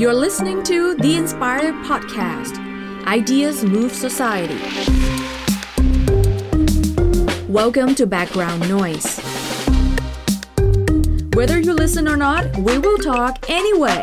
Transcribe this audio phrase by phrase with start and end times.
[0.00, 2.54] You're listening to The Inspired Podcast
[3.06, 4.62] Ideas Move Society.
[7.46, 9.20] Welcome to Background Noise.
[11.34, 14.02] Whether you listen or not, we will talk anyway.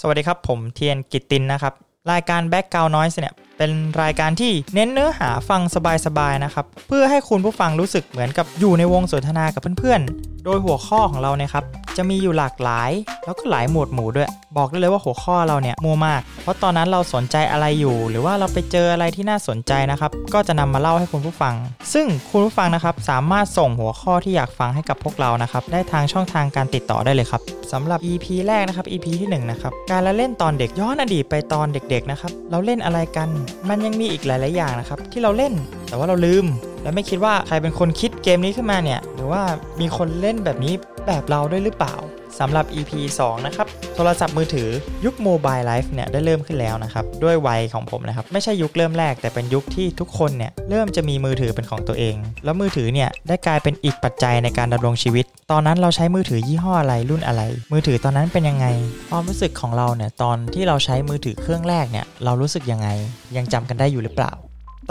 [0.00, 1.74] สวัสดีครับ ผมเทียนกิตตินนะครับ
[2.12, 5.61] รายการ Background Noise เนี่ย เป็นรายการที่เน้นเนื้อหาฟัง
[6.05, 11.65] สบายๆนะครับ เพื่อให้คุณผู้ฟังรู้สึกเหมือนกับอยู่ในวงสนทนากับเพื่อนๆ โดยหัวข้อของเราเนี่ยครับ
[11.97, 12.91] จะมีอยู่หลากหลาย
[13.25, 21.53] แล้วก็หลายหมวดหมู่ด้วย บอกได้เลยว่าหัวข้อเราเนี่ยมัวมาก เพราะตอนนั้นเราสนใจอะไรอยู่ หรือว่าเราไปเจออะไรที่น่าสนใจนะครับ ก็จะนำมาเล่าให้คุณผู้ฟัง
[21.93, 27.41] ซึ่งคุณผู้ฟังนะครับสามารถส่งหัวข้อที่อยากฟังให้กับพวกเรานะครับได้ทางช่องทางการติดต่อได้เลยครับ
[27.71, 33.29] สำหรับ EP แรกนะครับ EP ที่1นะครับการละเล่นตอนเด็กย้อนอดีตไปตอนเด็กๆนะครับเราเล่นอะไรกัน
[33.69, 35.53] มันยังมีอีกหลาย ๆ อย่างนะครับ ที่เราเล่น
[35.87, 36.45] แต่ว่าเราลืม
[36.83, 39.41] และไม่คิดว่าใครเป็นคนคิดเกมนี้ขึ้นมาเนี่ย หรือว่า
[39.81, 40.73] มีคนเล่นแบบนี้
[41.07, 41.95] แบบเราด้วยหรือเปล่า
[42.39, 42.91] สำหรับ EP
[43.23, 44.69] 2 นะครับ โทรศัพท์มือถือ
[45.05, 57.41] ยุคโมบายไลฟ์เนี่ยได้เริ่มขึ้นแล้วนะครับ ด้วยวัยของผมนะครับ ไม่ใช่ยุคเริ่มแรกแต่เป็นยุคที่ทุกคนเนี่ย เริ่มจะมีมือถือเป็นของตัวเอง แล้วมือถือเนี่ย ได้กลายเป็นอีกปัจจัยในการดำรงชีวิต ตอนนั้นเราใช้มือถือยี่ห้ออะไรรุ่นอะไร
[57.73, 58.65] มือถือตอนนั้นเป็นยังไง
[59.09, 62.87] ความรู้สึกของเราเนี่ยตอนที่เราใช้มือถือเครื่องแรกเนี่ยเรารู้สึกยังไง
[63.37, 64.33] ยังจำกันได้อยู่หรือเปล่า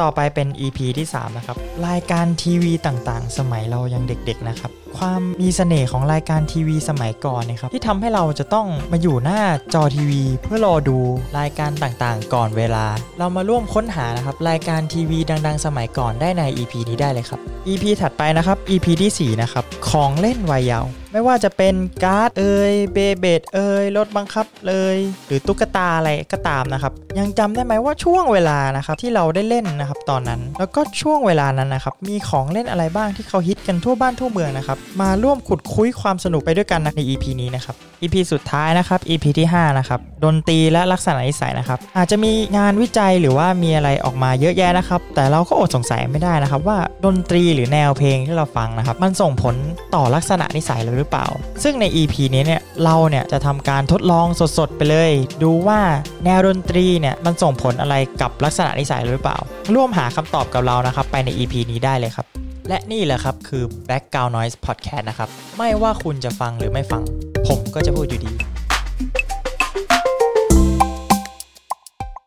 [0.00, 1.56] ต่อไปเป็น EP ที่ 3 นะครับ
[1.88, 9.41] รายการทีวีต่างๆ สมัยเรายังเด็กๆนะครับ ความมีเสน่ห์ของรายการทีวีสมัยก่อนนะครับที่ทำให้เราจะต้องมาอยู่หน้า
[9.74, 10.98] จอทีวี เพื่อรอดู
[11.38, 12.86] รายการต่างๆ ก่อนเวลา
[13.19, 38.16] เรามาร่วมค้นหานะครับรายการทีวีดังๆ สมัยก่อนได้ใน EP นี้ได้เลยครับ EP ถัดไปนะครับ EP ที่4นะครับของเล่นวัยเยาว์ ไม่ว่าจะเป็นการ์ดเอ่ยเบเบดเอ่ยรถบังคับเลย หรือตุ๊กตาอะไรก็ตามนะครับ ยังจำได้ไหมว่าช่วงเวลานะครับที่เราได้เล่นนะครับตอนนั้น แล้วก็ช่วงเวลานั้นนะครับมีของเล่นอะไรบ้างที่เขาฮิตกันทั่วบ้านทั่วเมืองนะครับมาร่วมขุดคุยความสนุกไปด้วยกันนะใน EP นี้นะครับ EP
[38.33, 49.54] สุดท้ายนะครับ EP ที่5นะครับดนตรีและลักษณะนิสัยนะครับอาจจะมีงานวิจัยหรือว่ามีอะไรออกมาเยอะแยะนะครับแต่เราก็อดสงสัยไม่ได้นะครับว่าดนตรีหรือแนวเพลงที่เราฟังนะครับมันส่งผล
[49.94, 51.27] ต่อลักษณะนิสัยเราหรือเปล่า
[51.62, 54.27] ซึ่งใน EP นี้เนี่ยเราเนี่ยจะทำการทดลอง
[54.59, 55.12] สดๆไปเลย
[55.43, 55.81] ดูว่า
[56.25, 59.39] แนวดนตรีเนี่ยมันส่งผลอะไรกับลักษณะนิสัยหรือเปล่า
[59.75, 62.27] ร่วมหาคำตอบกับเรานะครับไปใน EP นี้ได้เลยครับ
[62.69, 65.28] และนี่แหละครับคือ Background Noise Podcast นะครับ
[65.59, 67.03] ไม่ว่าคุณจะฟังหรือไม่ฟัง
[67.49, 68.33] ผมก็จะพูดอยู่ดี